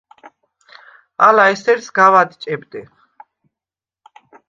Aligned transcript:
ალა 1.27 1.45
ესერ 1.57 1.85
სგავ 1.89 2.19
ადჭებდეხ. 2.23 2.91